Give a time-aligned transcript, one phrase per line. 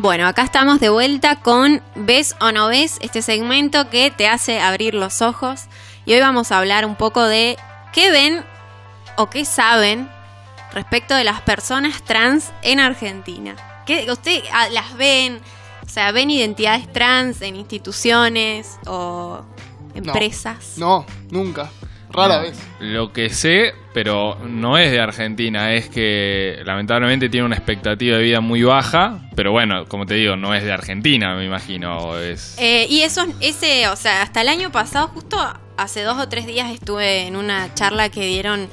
[0.00, 2.96] Bueno, acá estamos de vuelta con ¿Ves o no ves?
[3.02, 5.64] Este segmento que te hace abrir los ojos.
[6.06, 7.58] Y hoy vamos a hablar un poco de
[7.92, 8.42] qué ven
[9.18, 10.08] o qué saben
[10.72, 13.54] respecto de las personas trans en Argentina.
[13.84, 15.38] ¿Qué, ¿Usted ah, las ven?
[15.84, 19.42] O sea, ¿ven identidades trans en instituciones o
[19.94, 20.78] empresas?
[20.78, 21.70] No, nunca.
[22.12, 22.58] Rara vez.
[22.80, 28.22] Lo que sé, pero no es de Argentina, es que lamentablemente tiene una expectativa de
[28.22, 32.18] vida muy baja, pero bueno, como te digo, no es de Argentina, me imagino.
[32.18, 32.56] Es...
[32.58, 35.38] Eh, y eso, ese, o sea, hasta el año pasado, justo
[35.76, 38.68] hace dos o tres días estuve en una charla que dieron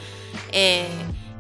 [0.52, 0.88] eh,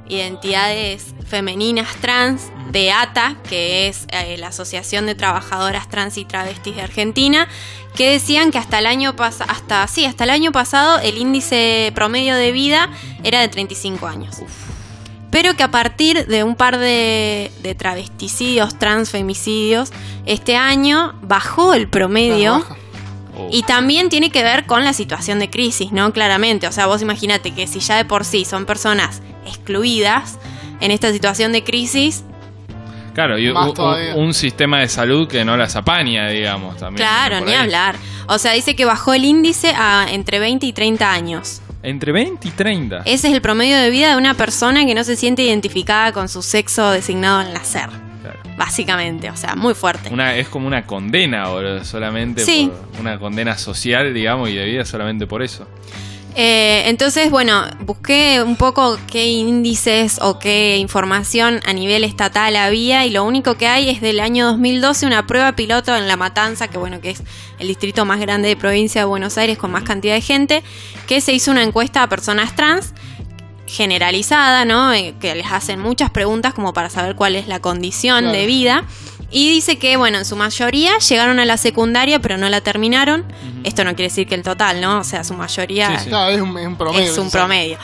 [0.07, 6.75] identidades femeninas trans de ATA, que es eh, la Asociación de Trabajadoras Trans y Travestis
[6.75, 7.47] de Argentina,
[7.95, 11.91] que decían que hasta el año pasado, hasta sí, hasta el año pasado el índice
[11.95, 12.89] promedio de vida
[13.23, 14.37] era de 35 años.
[15.31, 19.91] Pero que a partir de un par de, de travesticidios, transfemicidios,
[20.25, 22.65] este año bajó el promedio.
[23.37, 23.49] Oh.
[23.51, 26.11] Y también tiene que ver con la situación de crisis, ¿no?
[26.11, 26.65] Claramente.
[26.67, 30.39] O sea, vos imagínate que si ya de por sí son personas excluidas
[30.79, 32.23] en esta situación de crisis.
[33.17, 36.97] Claro, y un, sistema de salud que no las apaña, digamos, también.
[36.97, 37.57] Claro, ni ahí.
[37.57, 37.95] hablar.
[38.27, 41.63] O sea, dice que bajó el índice a entre 20 y 30 años.
[41.81, 42.97] Entre 20 y 30.
[43.05, 46.29] Ese es el promedio de vida de una persona que no se siente identificada con
[46.29, 47.89] su sexo designado al nacer.
[48.21, 48.39] Claro.
[48.55, 50.13] Básicamente, o sea, muy fuerte.
[50.13, 52.71] Una, es como una condena, boludo, solamente Sí.
[52.91, 55.67] por una condena social, digamos, y de vida solamente por eso.
[56.39, 63.07] Eh, entonces, bueno, busqué un poco qué índices o qué información a nivel estatal había
[63.07, 66.67] y lo único que hay es del año 2012 una prueba piloto en La Matanza,
[66.67, 67.23] que bueno, que es
[67.57, 70.63] el distrito más grande de provincia de Buenos Aires con más cantidad de gente,
[71.07, 72.93] que se hizo una encuesta a personas trans
[73.65, 74.93] generalizada, ¿no?
[74.93, 78.37] Eh, que les hacen muchas preguntas como para saber cuál es la condición Claro.
[78.37, 78.83] de vida.
[79.29, 83.25] Y dice que, bueno, en su mayoría llegaron a la secundaria, pero no la terminaron.
[83.63, 84.99] Esto no quiere decir que el total, ¿no?
[84.99, 86.09] O sea, su mayoría Sí, sí.
[86.09, 87.11] Claro, es un, es un promedio.
[87.11, 87.77] es un promedio.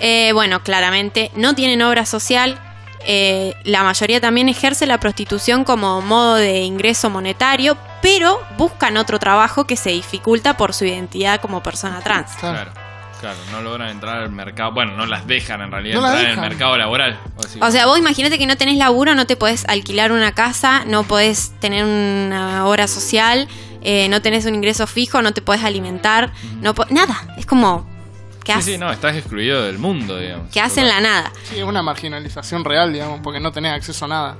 [0.00, 2.58] Eh, bueno, claramente no tienen obra social.
[3.04, 9.18] Eh, la mayoría también ejerce la prostitución como modo de ingreso monetario, pero buscan otro
[9.18, 12.32] trabajo que se dificulta por su identidad como persona trans.
[12.40, 12.72] Claro.
[13.22, 13.38] Claro.
[13.52, 14.72] No logran entrar al mercado.
[14.72, 17.18] Bueno, no las dejan en realidad No entrar en el mercado laboral.
[17.60, 21.04] O sea, vos imagínate que no tenés laburo, no te podés alquilar una casa, no
[21.04, 23.48] podés tener una obra social,
[23.80, 27.34] eh, no tenés un ingreso fijo, no te podés alimentar, no po- nada.
[27.38, 27.88] Es como
[28.44, 30.50] que, sí, sí, no, estás excluido del mundo, digamos.
[30.50, 31.32] que hacen la nada.
[31.44, 34.36] Sí, es una marginalización real, digamos, porque no tenés acceso a nada.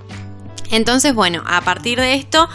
[0.70, 2.48] Entonces, bueno, a partir de esto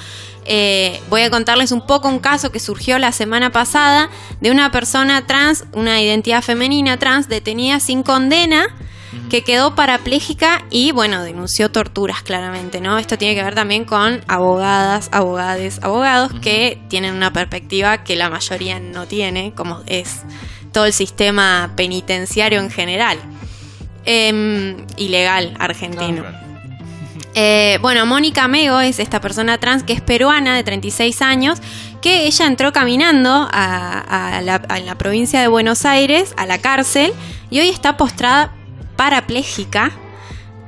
[0.48, 4.10] eh, voy a contarles un poco un caso que surgió la semana pasada
[4.40, 8.68] de una persona trans, una identidad femenina trans detenida sin condena
[9.30, 12.98] que quedó parapléjica y bueno, denunció torturas claramente, ¿no?
[12.98, 18.30] Esto tiene que ver también con abogadas, abogades, abogados que tienen una perspectiva que la
[18.30, 20.22] mayoría no tiene, como es
[20.72, 23.18] todo el sistema penitenciario en general.
[24.06, 26.22] Em, ilegal argentino.
[26.22, 26.47] Claro.
[27.40, 31.60] Eh, bueno, Mónica Mego es esta persona trans que es peruana de 36 años,
[32.02, 36.58] que ella entró caminando a, a la, a la provincia de Buenos Aires, a la
[36.58, 37.14] cárcel,
[37.52, 38.54] y hoy está postrada
[38.96, 39.92] parapléjica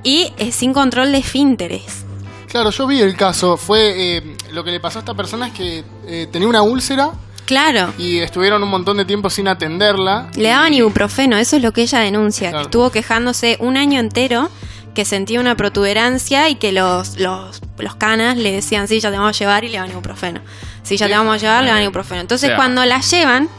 [0.04, 2.06] y eh, sin control de esfínteres.
[2.48, 3.58] Claro, yo vi el caso.
[3.58, 7.10] Fue eh, lo que le pasó a esta persona es que eh, tenía una úlcera
[7.46, 10.30] Claro, y estuvieron un montón de tiempo sin atenderla.
[10.36, 12.66] le daban ibuprofeno, eso es lo que ella denuncia, Claro.
[12.66, 14.52] que estuvo quejándose un año entero,
[14.94, 19.18] que sentía una protuberancia y que los, los, los canas le decían, sí, ya te
[19.18, 20.42] vamos a llevar y le daban ibuprofeno.
[20.84, 22.22] Sí, ya te vamos a llevar, le daban ibuprofeno.
[22.22, 23.50] Entonces O sea- cuando la llevan,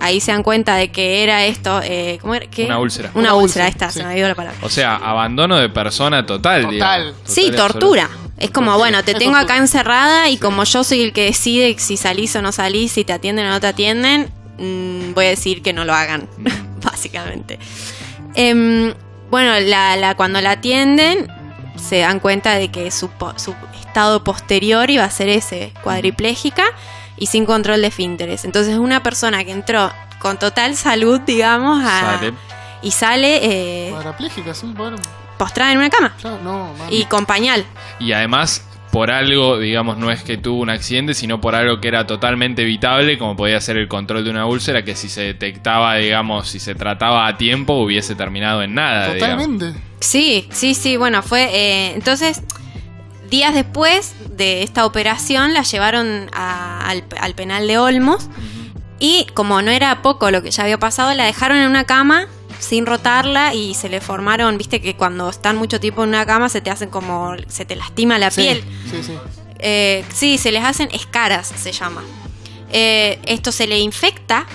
[0.00, 2.46] ahí se dan cuenta de que era esto, eh, ¿cómo era?
[2.46, 2.66] ¿Qué?
[2.66, 3.10] Una úlsera.
[3.14, 4.00] Una, Una úlcera, úlcera, sí.
[4.00, 4.58] se me dio la palabra.
[4.62, 6.70] O sea, abandono de persona total, Total.
[6.72, 7.14] digamos.
[7.24, 8.10] Sí, Total tortura.
[8.38, 11.96] Es como, bueno, te tengo acá encerrada y como yo soy el que decide si
[11.96, 15.62] salís o no salís, si te atienden o no te atienden, mm, voy a decir
[15.62, 16.28] que no lo hagan,
[16.82, 17.58] básicamente.
[18.34, 18.92] Em,
[19.32, 21.26] bueno, la, la- cuando la atienden,
[21.76, 23.52] se dan cuenta de que su, po- su
[23.84, 26.62] estado posterior iba a ser ese, cuadripléjica
[27.16, 28.44] y sin control de esfínteres.
[28.44, 29.90] Entonces, una persona que entró
[30.20, 32.34] con total salud, digamos, a- Sale.
[32.82, 33.40] y sale
[33.88, 35.00] eh, Parapléjica, sin poder.
[35.38, 37.64] postrada en una cama Ya, no, y con pañal.
[37.98, 41.88] Y además, por algo, digamos, no es que tuvo un accidente, sino por algo que
[41.88, 45.96] era totalmente evitable, como podía ser el control de una úlcera, que si se detectaba,
[45.96, 49.14] digamos, si se trataba a tiempo, hubiese terminado en nada.
[49.14, 49.44] digamos.
[49.46, 49.80] Totalmente.
[50.00, 51.44] Sí, sí, sí, bueno, fue...
[51.52, 52.42] eh, entonces,
[53.30, 58.28] días después de esta operación, la llevaron a- al, al penal de Olmos
[58.98, 62.26] y como no era poco lo que ya había pasado, la dejaron en una cama
[62.62, 66.48] sin rotarla y se le formaron, viste que cuando están mucho tiempo en una cama
[66.48, 68.64] se te hacen como, se te lastima la Sí, piel.
[68.90, 69.12] Sí, sí.
[69.58, 72.02] Eh, sí, se les hacen escaras, se llama.
[72.70, 74.46] Eh, esto se le infecta.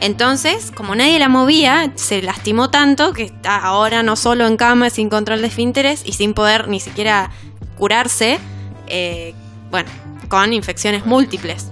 [0.00, 4.90] Entonces, como nadie la movía, se lastimó tanto que está ahora no solo en cama,
[4.90, 7.30] sin control de esfínteres y sin poder ni siquiera
[7.76, 8.38] curarse,
[8.86, 9.34] eh,
[9.70, 9.90] bueno,
[10.28, 11.66] con infecciones múltiples.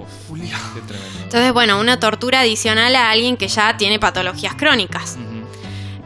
[1.23, 5.19] Entonces, bueno, una tortura adicional a alguien que ya tiene patologías crónicas.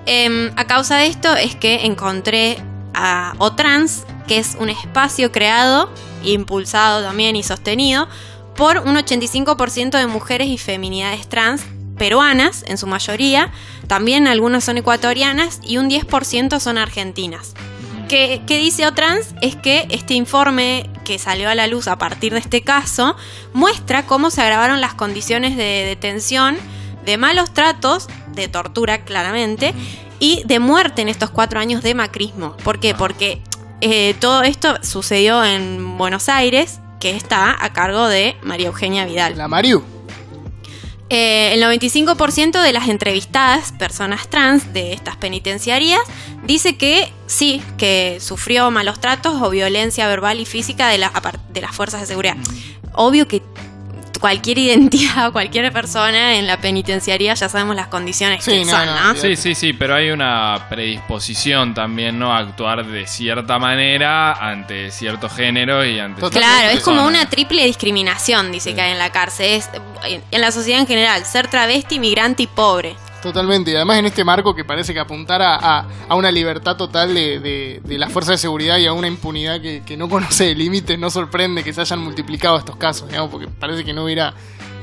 [0.06, 2.58] Em, a causa de esto es que encontré
[2.94, 5.90] a Otrans, que es un espacio creado,
[6.24, 8.08] impulsado también y sostenido
[8.56, 11.62] por un 85% de mujeres y feminidades trans
[11.96, 13.52] peruanas, en su mayoría,
[13.86, 17.54] también algunas son ecuatorianas y un 10% son argentinas.
[18.08, 19.34] ¿Qué, qué dice Otrans?
[19.40, 23.16] Es que este informe que salió a la luz a partir de este caso
[23.52, 26.56] muestra cómo se agravaron las condiciones de detención,
[27.04, 29.74] de malos tratos, de tortura claramente,
[30.18, 32.56] y de muerte en estos cuatro años de macrismo.
[32.64, 32.94] ¿Por qué?
[32.94, 33.40] Porque
[33.80, 39.38] eh, todo esto sucedió en Buenos Aires, que está a cargo de María Eugenia Vidal.
[39.38, 39.82] La Mariu.
[41.12, 46.00] Eh, el 95% de las entrevistadas, personas trans de estas penitenciarías,
[46.44, 51.10] dice que sí, que sufrió malos tratos o violencia verbal y física de, la-
[51.52, 52.36] de las fuerzas de seguridad.
[52.92, 53.42] Obvio que
[54.20, 58.86] cualquier identidad, cualquier persona en la penitenciaría ya sabemos las condiciones Sí, que no, son,
[58.86, 59.20] no, ¿no?
[59.20, 59.36] sí.
[59.36, 62.32] Sí, sí, pero hay una predisposición también, ¿no?
[62.32, 66.20] A actuar de cierta manera ante cierto género y ante.
[66.30, 69.46] Claro, es como una triple discriminación, dice que hay en la cárcel.
[69.46, 69.70] Es,
[70.04, 72.94] en la sociedad en general, ser travesti, migrante y pobre.
[73.22, 77.38] Totalmente, y además en este marco que parece que apuntara a, una libertad total de,
[77.38, 80.54] de, de las fuerzas de seguridad y a una impunidad que, que no conoce de
[80.56, 84.34] límites, no sorprende que se hayan multiplicado estos casos, digamos, porque parece que no hubiera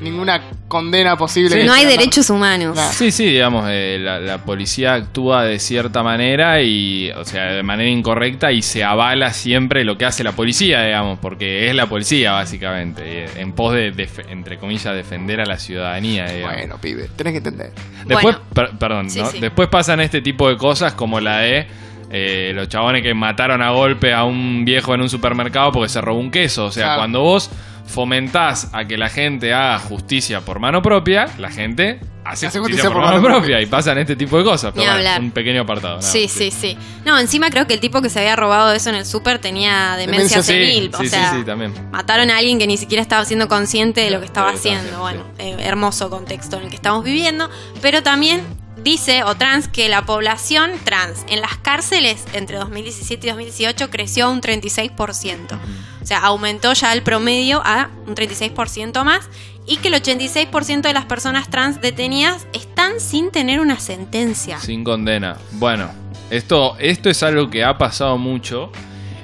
[0.02, 1.62] ninguna condena posible.
[1.62, 1.66] Sí.
[1.68, 2.78] no hay derechos humanos.
[2.92, 7.64] Sí, sí, digamos, eh, la, la policía actúa de cierta manera y, o sea, de
[7.64, 11.88] manera incorrecta y se avala siempre lo que hace la policía, digamos, porque es la
[11.88, 13.94] policía, básicamente, eh, en pos de,
[14.30, 16.56] entre comillas, defender a la ciudadanía, digamos.
[16.58, 17.72] Bueno, pibe, tenés que entender.
[18.06, 18.40] Después, Bueno.
[18.54, 19.30] per- perdón, Sí, ¿no?
[19.32, 19.40] sí.
[19.40, 21.68] Después pasan este tipo de cosas como la de
[22.10, 26.00] eh, los chabones que mataron a golpe a un viejo en un supermercado porque se
[26.00, 26.66] robó un queso.
[26.66, 27.00] O sea, Claro.
[27.02, 27.50] cuando vos
[27.88, 32.92] fomentás a que la gente haga justicia por mano propia, la gente hace, Hace justicia,
[32.92, 33.62] por, mano propia.
[33.62, 34.74] y pasan este tipo de cosas.
[34.76, 35.98] Pero bueno, un pequeño apartado.
[35.98, 36.78] nada Sí, sí, sí.
[37.06, 39.96] No, encima creo que el tipo que se había robado eso en el súper tenía
[39.96, 40.84] demencia, Demencia senil.
[40.84, 41.74] Sí, o sí, sea, sí, sí, también.
[41.92, 45.00] mataron a alguien que ni siquiera estaba siendo consciente de lo que estaba haciendo.
[45.00, 47.50] Bueno, eh, hermoso contexto en el que estamos viviendo.
[47.82, 48.42] Pero también
[48.84, 54.30] dice o trans que la población trans en las cárceles entre 2017 y 2018 creció
[54.30, 55.58] un 36%.
[55.97, 59.30] O sea, aumentó ya el promedio a un 36% más.
[59.66, 64.60] Y que el 86% de las personas trans detenidas están sin tener una sentencia.
[64.60, 65.36] Sin condena.
[65.54, 65.90] Bueno,
[66.30, 68.72] esto, esto es algo que ha pasado mucho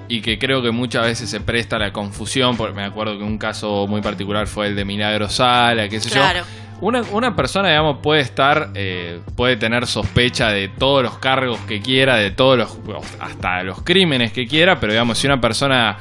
[0.09, 3.24] y que creo que muchas veces se presta a la confusión, porque me acuerdo que
[3.24, 6.39] un caso muy particular fue el de Milagro Sala, qué sé Claro.
[6.41, 6.45] yo.
[6.81, 11.81] Una, una persona, digamos, puede estar, eh, puede tener sospecha de todos los cargos que
[11.81, 12.77] quiera, de todos los,
[13.21, 15.97] hasta los crímenes que quiera, pero digamos, si una persona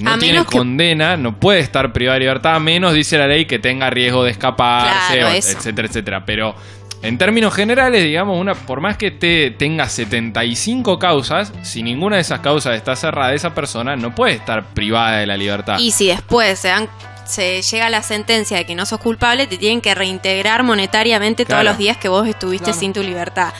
[0.00, 3.16] no A tiene menos que- condena, no puede estar privada de libertad, a menos, dice
[3.18, 5.56] la ley, que tenga riesgo de escaparse, Claro, o- eso.
[5.58, 6.24] etcétera, etcétera.
[6.26, 6.54] Pero
[7.02, 12.22] en términos generales, digamos, una, por más que te tenga 75 causas, si ninguna de
[12.22, 15.78] esas causas está cerrada, esa persona no puede estar privada de la libertad.
[15.78, 16.88] Y si después se dan
[17.26, 21.64] se llega la sentencia de que no sos culpable, te tienen que reintegrar monetariamente todos
[21.64, 22.78] los días que vos estuviste Claro.
[22.78, 23.54] sin tu libertad.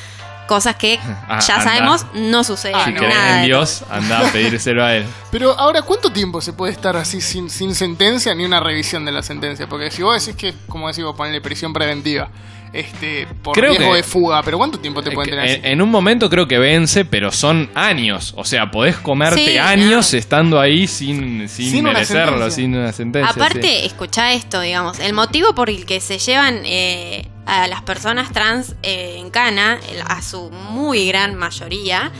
[0.46, 0.98] Cosas que
[1.28, 1.64] Ah, ya anda.
[1.70, 2.76] sabemos no suceden.
[2.76, 2.98] Ah, si no.
[2.98, 5.04] crees Nada en Dios, anda a pedírselo a él.
[5.30, 9.12] Pero ahora, ¿cuánto tiempo se puede estar así sin, sin sentencia ni una revisión de
[9.12, 9.66] la sentencia?
[9.68, 12.28] Porque si vos decís que, como decís vos, ponerle prisión preventiva,
[12.74, 15.54] este, por Creo riesgo que- de fuga, pero ¿cuánto tiempo te pueden tener así?
[15.62, 18.34] En, en un momento creo que vence, pero son años.
[18.36, 20.18] O sea, podés comerte Sí, años no.
[20.18, 23.30] estando ahí sin, sin, merecerlo, sin una sentencia.
[23.30, 23.86] Aparte, sí.
[23.86, 28.74] escuchá esto, digamos, el motivo por el que se llevan eh, a las personas trans
[28.82, 32.10] eh, en cana, a su muy gran mayoría,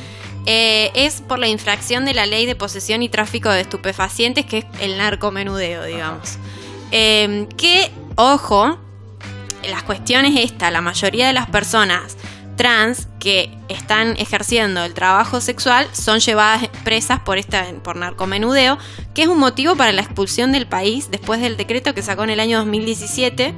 [0.47, 4.59] eh, es por la infracción de la ley de posesión y tráfico de estupefacientes, que
[4.59, 6.39] es el narcomenudeo, digamos.
[6.91, 8.79] Eh, que, ojo,
[9.69, 12.17] las cuestiones esta, la mayoría de las personas
[12.57, 18.79] trans que están ejerciendo el trabajo sexual son llevadas presas por esta por narcomenudeo,
[19.15, 22.31] que es un motivo para la expulsión del país después del decreto que sacó en
[22.31, 23.55] el año 2017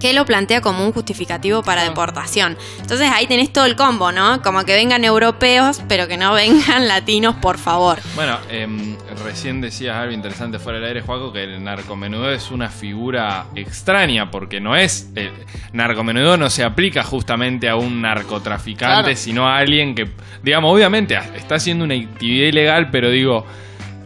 [0.00, 2.56] que lo plantea como un justificativo para deportación.
[2.80, 4.40] Entonces ahí tenés todo el combo, ¿no?
[4.42, 7.98] Como que vengan europeos, pero que no vengan latinos, por favor.
[8.14, 12.68] Bueno, em, recién decías algo interesante fuera del aire, Juaco, que el narcomenudo es una
[12.70, 15.10] figura extraña, porque no es.
[15.14, 15.32] El
[15.72, 19.16] narcomenudo no se aplica justamente a un narcotraficante, Claro.
[19.16, 20.08] sino a alguien que,
[20.42, 23.46] digamos, obviamente está haciendo una actividad ilegal, pero digo.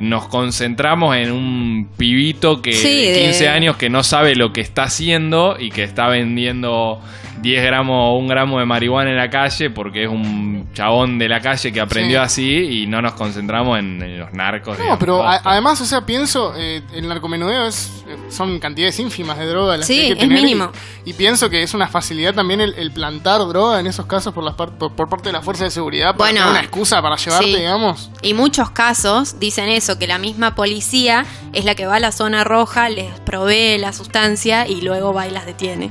[0.08, 4.52] Nos concentramos en un pibito que Sí, de de- 15 años que no sabe lo
[4.52, 7.00] que está haciendo y que está vendiendo
[7.40, 11.28] 10 gramos o un gramo de marihuana en la calle porque es un chabón de
[11.28, 12.24] la calle que aprendió Sí.
[12.24, 14.76] así y no nos concentramos en, en los narcos.
[14.78, 18.04] No, digamos, pero a- además, o sea, pienso, eh, el narcomenudeo es,
[18.34, 20.70] son cantidades ínfimas de droga las Sí, que hay que es mínimo.
[21.04, 24.34] Y, y pienso que es una facilidad también el, el plantar droga en esos casos
[24.34, 26.60] por, las par- por, por parte de la fuerza de seguridad para Bueno, tener una
[26.60, 27.56] excusa para llevarte, sí.
[27.56, 28.10] digamos.
[28.22, 32.12] Y muchos casos dicen eso, que la misma policía es la que va a la
[32.12, 35.90] zona roja, les provee la sustancia y luego va y las detiene.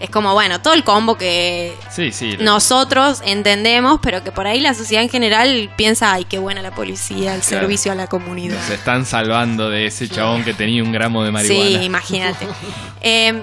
[0.00, 2.36] Es como, bueno, todo el combo que Sí, sí.
[2.40, 6.74] nosotros entendemos, pero que por ahí la sociedad en general piensa, ay, qué buena la
[6.74, 7.60] policía, el Claro.
[7.62, 8.60] servicio a la comunidad.
[8.66, 11.78] Se están salvando de ese chabón que tenía un gramo de marihuana.
[11.78, 12.46] Sí, imagínate.
[13.06, 13.42] Eh,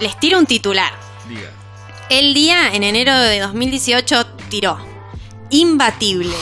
[0.00, 0.92] les tiro un titular.
[1.28, 1.50] Diga.
[2.10, 4.78] El día en enero de 2018 tiró.
[5.50, 6.34] Imbatible.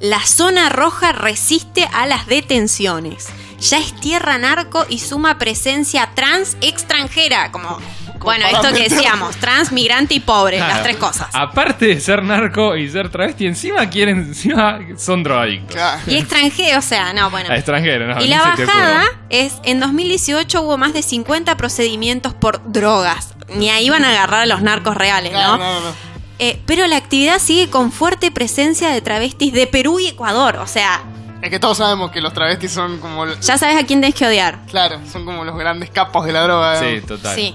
[0.00, 3.26] La zona roja resiste a las detenciones.
[3.60, 7.50] Ya es tierra narco y suma presencia trans extranjera.
[7.50, 7.78] Como,
[8.20, 11.28] bueno, esto que decíamos, trans, migrante y pobre, las tres cosas.
[11.32, 15.74] Aparte de ser narco y ser travesti, encima quieren, encima son drogadictos.
[15.74, 16.00] Claro.
[16.06, 17.50] Y extranjero, o sea, no, bueno.
[17.50, 18.22] A extranjero, ¿no?
[18.22, 23.34] Y la bajada es, en 2018 hubo más de 50 procedimientos por drogas.
[23.54, 25.56] Ni ahí van a agarrar a los narcos reales, ¿no?
[25.56, 26.08] no, no, no.
[26.38, 30.56] Eh, pero la actividad sigue con fuerte presencia de travestis de Perú y Ecuador.
[30.56, 31.02] O sea,
[31.42, 33.26] Es que todos sabemos que los travestis son como.
[33.26, 34.60] ya sabes a quién tenés que odiar.
[34.66, 36.78] Claro, son como los grandes capos de la droga.
[36.78, 37.08] Sí, digamos.
[37.08, 37.34] total.
[37.34, 37.54] Sí.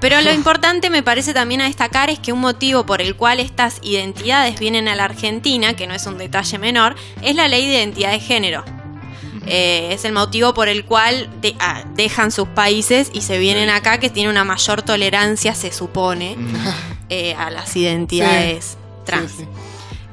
[0.00, 3.40] Pero lo importante me parece también a destacar es que un motivo por el cual
[3.40, 7.66] estas identidades vienen a la Argentina, que no es un detalle menor, es la ley
[7.66, 8.64] de identidad de género.
[9.46, 13.70] Eh, es el motivo por el cual de- ah, dejan sus países y se vienen
[13.70, 16.36] acá, que tiene una mayor tolerancia, se supone,
[17.08, 19.30] eh, a las identidades trans.
[19.32, 19.48] Sí, sí.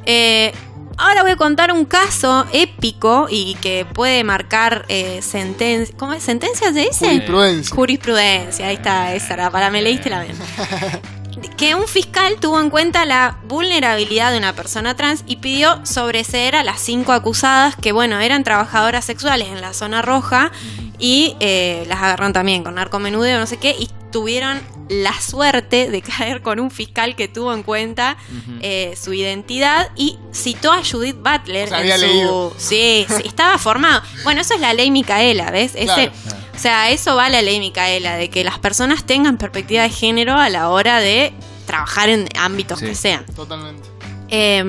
[0.06, 0.54] Eh,
[0.98, 5.96] ahora voy a contar un caso épico y que puede marcar eh, sentencia.
[5.98, 6.24] ¿Cómo es?
[6.24, 7.06] ¿Sentencia se dice?
[7.06, 7.76] Jurisprudencia.
[7.76, 10.44] Jurisprudencia, ahí está, esa era, para me leíste la mente.
[11.58, 16.56] Que un fiscal tuvo en cuenta la vulnerabilidad de una persona trans y pidió sobreseer
[16.56, 20.52] a las cinco acusadas que, bueno, eran trabajadoras sexuales en la zona roja
[21.00, 26.02] y eh, las agarraron también con narcomenudeo, no sé qué, y tuvieron la suerte de
[26.02, 28.18] caer con un fiscal que tuvo en cuenta
[28.62, 31.66] eh, su identidad y citó a Judith Butler.
[31.66, 32.54] O sea, en había su- leído.
[32.58, 34.02] Sí, sí, estaba formado.
[34.24, 35.74] Bueno, eso es la ley Micaela, ¿ves?
[35.76, 36.12] Ese, Claro.
[36.56, 39.90] O sea, eso va a la ley Micaela, de que las personas tengan perspectiva de
[39.90, 41.34] género a la hora de
[41.66, 42.86] trabajar en ámbitos Sí.
[42.86, 43.26] que sean.
[43.36, 43.88] Totalmente.
[44.30, 44.64] Eh,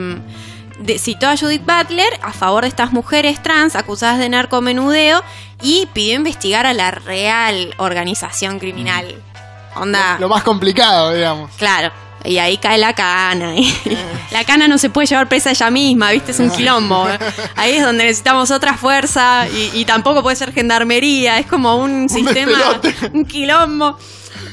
[0.81, 5.23] de- citó a Judith Butler a favor de estas mujeres trans acusadas de narcomenudeo
[5.63, 9.23] y pidió investigar a la real organización criminal.
[9.77, 10.15] Onda.
[10.15, 11.51] Lo, lo más complicado, digamos.
[11.57, 11.93] Claro.
[12.25, 13.55] Y ahí cae la cana.
[13.55, 13.73] y
[14.31, 16.33] la cana no se puede llevar presa ella misma, ¿viste?
[16.33, 17.07] Es un quilombo.
[17.55, 21.39] Ahí es donde necesitamos otra fuerza y, y tampoco puede ser gendarmería.
[21.39, 22.95] Es como un, sistema, despelote.
[23.13, 23.99] un quilombo.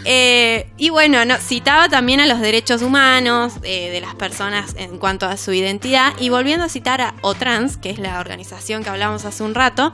[0.04, 4.98] Eh, y bueno, no, citaba también a los derechos humanos eh, de las personas en
[4.98, 6.14] cuanto a su identidad.
[6.20, 9.94] Y volviendo a citar a OTRANS, que es la organización que hablamos hace un rato,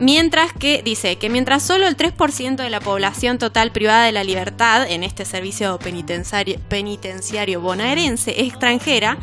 [0.00, 4.24] mientras que dice que mientras solo el 3% de la población total privada de la
[4.24, 9.18] libertad en este servicio penitenciario, penitenciario bonaerense es extranjera,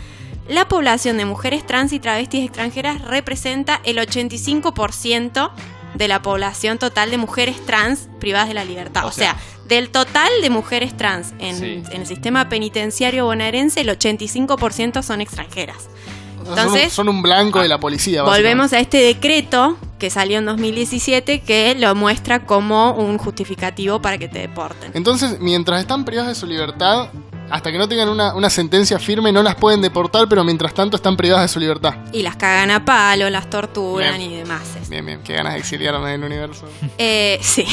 [0.47, 5.51] la población de mujeres trans y travestis extranjeras representa el 85%
[5.95, 9.03] de la población total de mujeres trans privadas de la libertad.
[9.05, 11.83] O, O sea, sea, del total de mujeres trans en, Sí.
[11.91, 15.77] en el sistema penitenciario bonaerense, el 85% son extranjeras.
[15.77, 18.23] Sea, son un- Entonces, son, un blanco de la policía.
[18.23, 24.17] Volvemos a este decreto que salió en 2017 que lo muestra como un justificativo para
[24.17, 24.91] que te deporten.
[24.93, 27.09] Entonces, mientras están privadas de su libertad,
[27.49, 30.97] hasta que no tengan una, una sentencia firme, no las pueden deportar, pero mientras tanto
[30.97, 31.95] están privadas de su libertad.
[32.11, 34.31] Y las cagan a palo, las torturan Bien.
[34.31, 34.61] y demás.
[34.89, 36.67] Bien, bien, qué ganas de exiliarme del universo.
[36.97, 37.65] Eh, sí.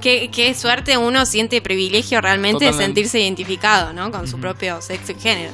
[0.00, 4.10] Qué, qué suerte uno siente privilegio realmente de sentirse identificado, ¿no?
[4.10, 5.52] Con su propio sexo y género.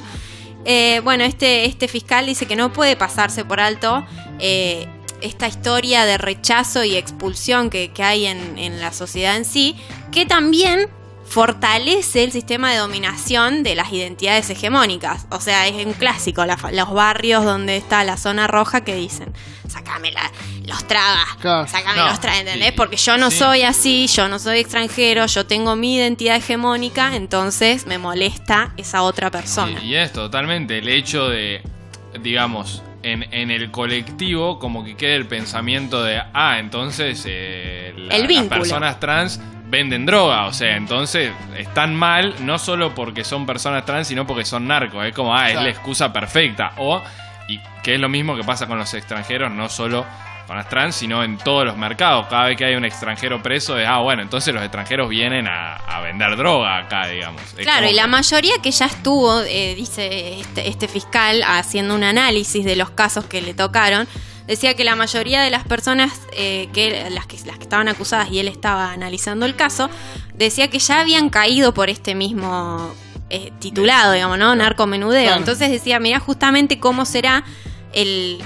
[0.65, 4.03] Eh, bueno, este, este fiscal dice que no puede pasarse por alto
[4.39, 4.87] eh,
[5.21, 9.75] esta historia de rechazo y expulsión que, que hay en, en la sociedad en sí,
[10.11, 10.87] que también
[11.25, 15.27] fortalece el sistema de dominación de las identidades hegemónicas.
[15.29, 19.31] O sea, es un clásico, la- los barrios donde está la zona roja que dicen,
[19.67, 20.31] sacame la-
[20.65, 21.67] los tragas, Claro.
[21.67, 22.71] sacame No, los tragas, ¿entendés?
[22.73, 23.37] Porque yo no sí.
[23.37, 29.03] soy así, yo no soy extranjero, yo tengo mi identidad hegemónica, entonces me molesta esa
[29.03, 29.79] otra persona.
[29.83, 31.61] Y, y es totalmente el hecho de,
[32.21, 38.15] digamos, en, en el colectivo, como que quede el pensamiento de, ah, entonces eh, la-
[38.15, 43.45] El las personas trans venden droga, o sea, entonces están mal no solo porque son
[43.45, 45.65] personas trans, sino porque son narcos, es como, ah, es Claro.
[45.65, 47.01] la excusa perfecta, o,
[47.47, 50.05] y que es lo mismo que pasa con los extranjeros, no solo
[50.49, 53.77] con las trans, sino en todos los mercados, cada vez que hay un extranjero preso,
[53.77, 57.39] es, ah, bueno, entonces los extranjeros vienen a, a vender droga acá, digamos.
[57.55, 62.65] Claro, y la mayoría que ya estuvo, eh, dice este, este fiscal, haciendo un análisis
[62.65, 64.07] de los casos que le tocaron,
[64.47, 68.31] decía que la mayoría de las personas eh, que las que las que estaban acusadas
[68.31, 69.87] y él estaba analizando el caso,
[70.33, 72.91] decía que ya habían caído por este mismo
[73.29, 74.55] eh, titulado, digamos, ¿no?
[74.55, 75.25] Narcomenudeo.
[75.25, 75.37] Claro.
[75.37, 77.43] Entonces decía, mira justamente cómo será
[77.93, 78.41] el,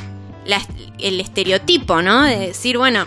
[0.45, 0.61] la-
[0.99, 2.23] el estereotipo, ¿no?
[2.23, 3.05] De decir, bueno,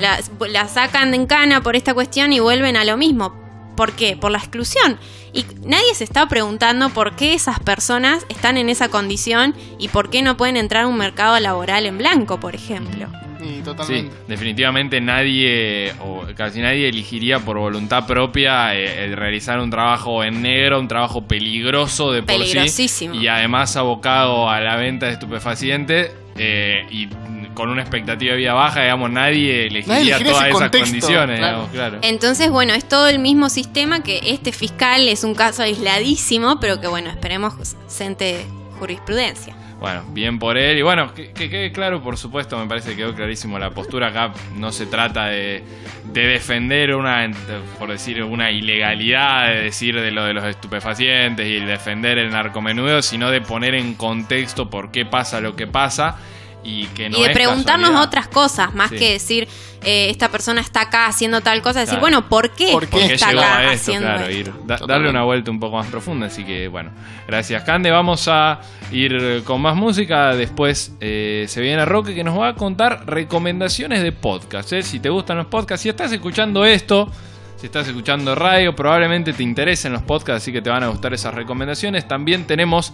[0.00, 3.34] la, la sacan en cana por esta cuestión y vuelven a lo mismo.
[3.76, 4.16] ¿Por qué?
[4.16, 4.98] Por la exclusión.
[5.32, 10.10] Y nadie se está preguntando por qué esas personas están en esa condición y por
[10.10, 13.08] qué no pueden entrar a un mercado laboral en blanco, por ejemplo.
[13.44, 14.16] Y Sí, totalmente.
[14.26, 20.42] definitivamente nadie, o casi nadie elegiría por voluntad propia eh, el realizar un trabajo en
[20.42, 22.40] negro, un trabajo peligroso de por sí.
[22.40, 23.14] Peligrosísimo.
[23.14, 27.08] Y además abocado a la venta de estupefacientes eh, y
[27.54, 31.56] con una expectativa de vida baja, digamos, nadie elegiría elegiría todas esas contexto, condiciones, claro.
[31.56, 31.98] digamos, claro.
[32.02, 36.80] Entonces, bueno, es todo el mismo sistema que este fiscal es un caso aisladísimo, pero
[36.80, 37.54] que, bueno, esperemos
[37.86, 38.44] sente
[38.80, 39.54] jurisprudencia.
[39.84, 40.78] Bueno, bien por él.
[40.78, 44.06] Y bueno, que, que quede claro, por supuesto, me parece que quedó clarísimo la postura
[44.06, 44.32] acá.
[44.56, 45.62] No se trata de,
[46.10, 47.30] de defender una,
[47.78, 53.02] por decir, una ilegalidad, de decir de lo de los estupefacientes y defender el narcomenudeo,
[53.02, 56.16] sino de poner en contexto por qué pasa lo que pasa
[56.64, 58.02] y que no y de es preguntarnos casualidad.
[58.08, 58.96] otras cosas, más Sí.
[58.96, 59.48] que decir,
[59.82, 62.00] eh, esta persona está acá haciendo tal cosa, decir, Claro.
[62.00, 63.74] bueno, ¿por qué, ¿Por qué ¿Por qué está llegó acá a esto?
[63.74, 64.32] haciendo Claro, esto?
[64.38, 66.26] ir, da- darle una vuelta un poco más profunda.
[66.28, 66.90] Así que, bueno,
[67.28, 67.90] gracias, Cande.
[67.90, 70.34] Vamos a ir con más música.
[70.34, 74.72] Después eh, se viene Roque que nos va a contar recomendaciones de podcast.
[74.72, 74.82] ¿eh?
[74.82, 77.10] Si te gustan los podcasts, si estás escuchando esto.
[77.56, 81.14] Si estás escuchando radio, probablemente te interesen los podcasts, así que te van a gustar
[81.14, 82.06] esas recomendaciones.
[82.06, 82.92] También tenemos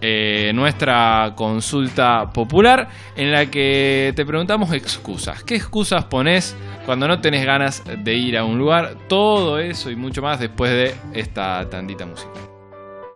[0.00, 5.42] eh, nuestra consulta popular en la que te preguntamos excusas.
[5.44, 8.96] ¿Qué excusas pones cuando no tenés ganas de ir a un lugar?
[9.08, 12.57] Todo eso y mucho más después de esta tandita musical.